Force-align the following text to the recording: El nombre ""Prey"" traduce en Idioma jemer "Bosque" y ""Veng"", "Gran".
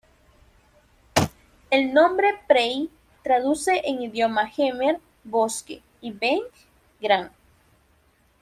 El 1.69 1.93
nombre 1.93 2.33
""Prey"" 2.47 2.89
traduce 3.21 3.83
en 3.87 4.01
Idioma 4.01 4.47
jemer 4.47 4.99
"Bosque" 5.23 5.83
y 6.01 6.09
""Veng"", 6.11 6.41
"Gran". 6.99 7.31